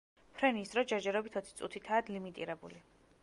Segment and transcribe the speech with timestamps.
[0.37, 2.85] ფრენის დრო ჯერჯერობით ოცი წუთითაა ლიმიტირებული.